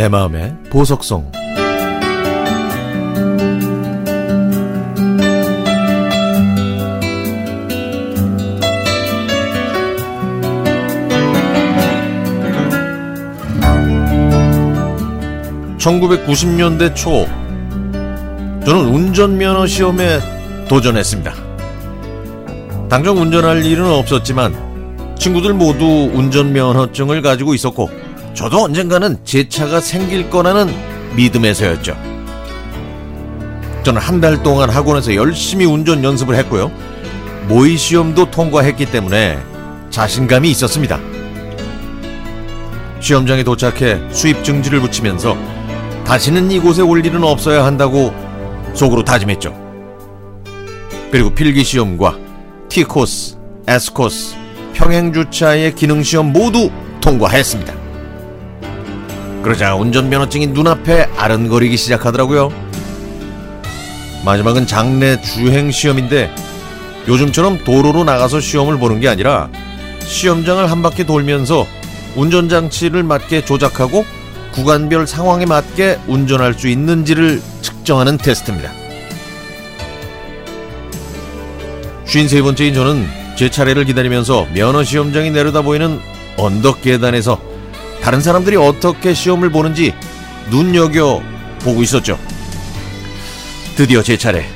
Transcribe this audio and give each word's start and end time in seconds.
내 0.00 0.08
마음의 0.08 0.56
보석성 0.70 1.30
(1990년대) 15.76 16.94
초 16.96 17.26
저는 18.64 18.86
운전면허 18.86 19.66
시험에 19.66 20.18
도전했습니다. 20.66 21.34
당장 22.88 23.18
운전할 23.18 23.66
일은 23.66 23.84
없었지만 23.84 24.54
친구들 25.18 25.52
모두 25.52 25.84
운전면허증을 25.84 27.20
가지고 27.20 27.52
있었고 27.52 28.09
저도 28.34 28.64
언젠가는 28.64 29.18
제 29.24 29.48
차가 29.48 29.80
생길 29.80 30.30
거라는 30.30 30.72
믿음에서였죠. 31.16 31.96
저는 33.82 34.00
한 34.00 34.20
달 34.20 34.42
동안 34.42 34.68
학원에서 34.70 35.14
열심히 35.14 35.64
운전 35.64 36.04
연습을 36.04 36.34
했고요. 36.36 36.70
모의 37.48 37.76
시험도 37.76 38.30
통과했기 38.30 38.86
때문에 38.86 39.38
자신감이 39.90 40.50
있었습니다. 40.50 41.00
시험장에 43.00 43.42
도착해 43.42 43.98
수입 44.12 44.44
증지를 44.44 44.80
붙이면서 44.80 45.36
다시는 46.04 46.50
이곳에 46.50 46.82
올 46.82 47.04
일은 47.04 47.24
없어야 47.24 47.64
한다고 47.64 48.12
속으로 48.74 49.02
다짐했죠. 49.04 49.54
그리고 51.10 51.30
필기 51.30 51.64
시험과 51.64 52.18
T코스, 52.68 53.36
S코스, 53.66 54.36
평행 54.74 55.12
주차의 55.12 55.74
기능 55.74 56.02
시험 56.02 56.32
모두 56.32 56.70
통과했습니다. 57.00 57.79
그러자 59.42 59.74
운전면허증이 59.74 60.48
눈앞에 60.48 61.08
아른거리기 61.16 61.76
시작하더라고요. 61.76 62.52
마지막은 64.24 64.66
장내 64.66 65.20
주행 65.22 65.70
시험인데 65.70 66.30
요즘처럼 67.08 67.64
도로로 67.64 68.04
나가서 68.04 68.40
시험을 68.40 68.78
보는 68.78 69.00
게 69.00 69.08
아니라 69.08 69.48
시험장을 70.00 70.70
한 70.70 70.82
바퀴 70.82 71.04
돌면서 71.04 71.66
운전장치를 72.16 73.02
맞게 73.02 73.44
조작하고 73.44 74.04
구간별 74.52 75.06
상황에 75.06 75.46
맞게 75.46 76.00
운전할 76.06 76.54
수 76.54 76.68
있는지를 76.68 77.40
측정하는 77.62 78.18
테스트입니다. 78.18 78.72
53번째인 82.04 82.74
저는 82.74 83.06
제 83.36 83.48
차례를 83.48 83.84
기다리면서 83.84 84.48
면허 84.52 84.82
시험장이 84.82 85.30
내려다 85.30 85.62
보이는 85.62 86.00
언덕 86.36 86.82
계단에서 86.82 87.49
다른 88.10 88.20
사람들이 88.20 88.56
어떻게 88.56 89.14
시험을 89.14 89.50
보는지 89.50 89.94
눈여겨 90.50 91.22
보고 91.60 91.80
있었죠. 91.80 92.18
드디어 93.76 94.02
제 94.02 94.16
차례. 94.18 94.48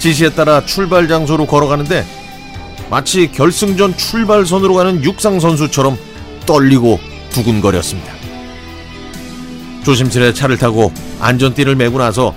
지시에 0.00 0.30
따라 0.30 0.66
출발 0.66 1.06
장소로 1.06 1.46
걸어가는데 1.46 2.04
마치 2.90 3.30
결승전 3.30 3.96
출발선으로 3.96 4.74
가는 4.74 5.04
육상 5.04 5.38
선수처럼 5.38 5.96
떨리고 6.44 6.98
두근거렸습니다. 7.30 8.12
조심스레 9.84 10.32
차를 10.32 10.58
타고 10.58 10.92
안전띠를 11.20 11.76
메고 11.76 11.98
나서 11.98 12.34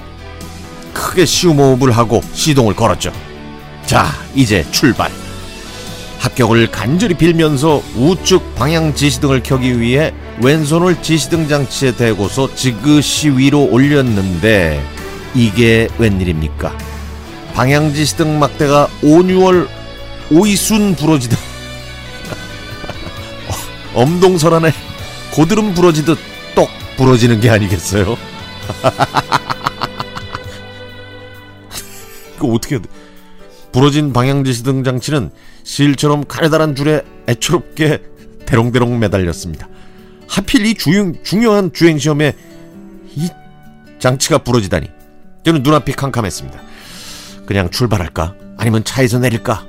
크게 0.93 1.25
시음호흡을 1.25 1.89
하고 1.89 2.21
시동을 2.33 2.75
걸었죠. 2.75 3.11
자, 3.87 4.05
이제 4.35 4.63
출발. 4.69 5.09
합격을 6.19 6.69
간절히 6.69 7.15
빌면서 7.15 7.81
우측 7.95 8.53
방향 8.55 8.93
지시등을 8.93 9.41
켜기 9.41 9.79
위해 9.79 10.13
왼손을 10.41 11.01
지시등 11.01 11.47
장치에 11.47 11.95
대고서 11.95 12.53
지그시 12.55 13.29
위로 13.29 13.63
올렸는데 13.63 14.83
이게 15.33 15.87
웬일입니까? 15.97 16.77
방향 17.53 17.93
지시등 17.93 18.37
막대가 18.39 18.89
온유월 19.01 19.69
오이순 20.31 20.95
부러지듯 20.95 21.39
엄동설 23.95 24.53
안에 24.53 24.71
고드름 25.33 25.73
부러지듯 25.73 26.19
똑 26.53 26.69
부러지는 26.97 27.39
게 27.39 27.49
아니겠어요? 27.49 28.17
이거 32.35 32.47
어떻게 32.49 32.75
해야 32.75 32.81
돼? 32.81 32.89
부러진 33.71 34.13
방향지시 34.13 34.63
등 34.63 34.83
장치는 34.83 35.31
실처럼 35.63 36.25
가느다란 36.25 36.75
줄에 36.75 37.01
애처롭게 37.27 38.01
대롱대롱 38.45 38.99
매달렸습니다. 38.99 39.67
하필 40.27 40.65
이 40.65 40.73
주행, 40.75 41.15
중요한 41.23 41.71
주행시험에 41.71 42.33
이 43.15 43.29
장치가 43.99 44.39
부러지다니 44.39 44.87
저는 45.43 45.63
눈앞이 45.63 45.93
캄캄했습니다. 45.93 46.59
그냥 47.45 47.69
출발할까? 47.69 48.35
아니면 48.57 48.83
차에서 48.83 49.19
내릴까? 49.19 49.65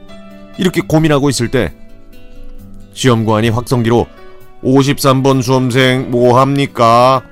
이렇게 0.58 0.80
고민하고 0.80 1.30
있을 1.30 1.50
때 1.50 1.72
시험관이 2.92 3.50
확성기로 3.50 4.06
53번 4.62 5.42
수험생 5.42 6.10
뭐합니까? 6.10 7.22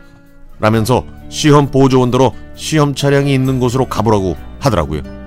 라면서 0.60 1.04
시험 1.28 1.70
보조원대로 1.70 2.34
시험 2.54 2.94
차량이 2.94 3.34
있는 3.34 3.60
곳으로 3.60 3.86
가보라고 3.86 4.36
하더라고요. 4.60 5.17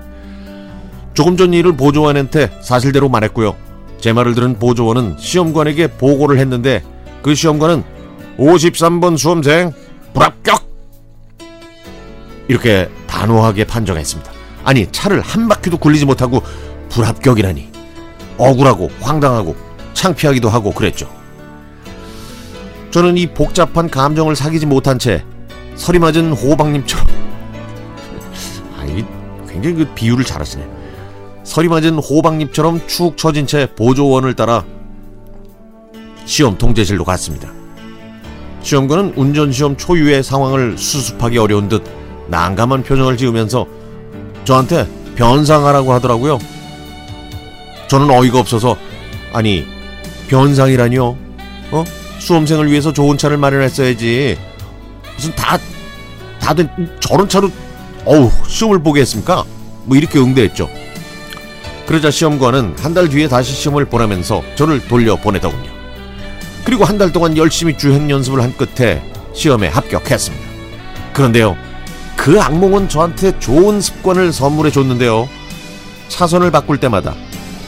조금 1.14 1.36
전 1.36 1.52
일을 1.52 1.76
보조원한테 1.76 2.58
사실대로 2.62 3.08
말했고요. 3.08 3.56
제 3.98 4.12
말을 4.12 4.34
들은 4.34 4.58
보조원은 4.58 5.16
시험관에게 5.18 5.88
보고를 5.98 6.38
했는데 6.38 6.82
그 7.22 7.34
시험관은 7.34 7.84
53번 8.38 9.16
수험생 9.16 9.72
불합격! 10.12 10.68
이렇게 12.48 12.88
단호하게 13.06 13.64
판정했습니다. 13.64 14.32
아니 14.64 14.90
차를 14.90 15.20
한 15.20 15.48
바퀴도 15.48 15.78
굴리지 15.78 16.06
못하고 16.06 16.42
불합격이라니 16.88 17.70
억울하고 18.38 18.90
황당하고 19.00 19.54
창피하기도 19.94 20.48
하고 20.48 20.72
그랬죠. 20.72 21.08
저는 22.90 23.16
이 23.16 23.26
복잡한 23.26 23.88
감정을 23.88 24.36
사귀지 24.36 24.66
못한 24.66 24.98
채 24.98 25.24
서리 25.76 25.98
맞은 25.98 26.32
호박님처럼 26.32 27.06
아, 28.78 28.84
이 28.84 29.04
굉장히 29.48 29.76
그 29.76 29.94
비유를 29.94 30.24
잘하시네. 30.24 30.81
서리 31.44 31.68
맞은 31.68 31.98
호박잎처럼 31.98 32.86
축 32.86 33.16
처진 33.16 33.46
채 33.46 33.68
보조원을 33.74 34.34
따라 34.34 34.64
시험 36.24 36.56
통제실로 36.56 37.04
갔습니다. 37.04 37.50
시험관은 38.62 39.14
운전시험 39.16 39.76
초유의 39.76 40.22
상황을 40.22 40.78
수습하기 40.78 41.38
어려운 41.38 41.68
듯 41.68 41.82
난감한 42.28 42.84
표정을 42.84 43.16
지으면서 43.16 43.66
저한테 44.44 44.88
변상하라고 45.16 45.92
하더라고요. 45.92 46.38
저는 47.88 48.08
어이가 48.08 48.38
없어서 48.38 48.76
아니 49.32 49.64
변상이라니요? 50.28 51.16
어? 51.72 51.84
수험생을 52.20 52.70
위해서 52.70 52.92
좋은 52.92 53.18
차를 53.18 53.36
마련했어야지. 53.36 54.38
무슨 55.16 55.34
다 55.34 55.58
다들 56.40 56.68
저런 57.00 57.28
차로 57.28 57.50
어우 58.04 58.30
시험을 58.48 58.82
보게 58.82 59.00
했습니까? 59.00 59.44
뭐 59.84 59.96
이렇게 59.96 60.18
응대했죠. 60.20 60.70
그러자 61.92 62.10
시험관은 62.10 62.76
한 62.78 62.94
달 62.94 63.06
뒤에 63.06 63.28
다시 63.28 63.52
시험을 63.52 63.84
보내면서 63.84 64.42
저를 64.54 64.80
돌려보내더군요. 64.88 65.70
그리고 66.64 66.86
한 66.86 66.96
달 66.96 67.12
동안 67.12 67.36
열심히 67.36 67.76
주행 67.76 68.08
연습을 68.08 68.40
한 68.40 68.56
끝에 68.56 69.02
시험에 69.34 69.68
합격했습니다. 69.68 70.46
그런데요, 71.12 71.54
그 72.16 72.40
악몽은 72.40 72.88
저한테 72.88 73.38
좋은 73.40 73.82
습관을 73.82 74.32
선물해 74.32 74.70
줬는데요. 74.70 75.28
차선을 76.08 76.50
바꿀 76.50 76.80
때마다 76.80 77.14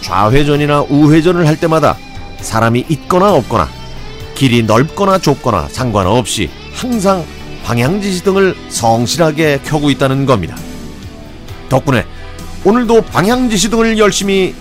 좌회전이나 0.00 0.86
우회전을 0.88 1.46
할 1.46 1.60
때마다 1.60 1.98
사람이 2.40 2.86
있거나 2.88 3.34
없거나 3.34 3.68
길이 4.34 4.62
넓거나 4.62 5.18
좁거나 5.18 5.68
상관없이 5.68 6.48
항상 6.72 7.22
방향지시 7.62 8.24
등을 8.24 8.56
성실하게 8.70 9.60
켜고 9.66 9.90
있다는 9.90 10.24
겁니다. 10.24 10.56
덕분에 11.68 12.06
오늘도 12.64 13.02
방향지시 13.02 13.68
등을 13.70 13.98
열심히 13.98 14.54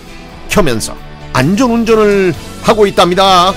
켜면서 0.48 0.94
안전운전을 1.32 2.34
하고 2.62 2.86
있답니다. 2.86 3.52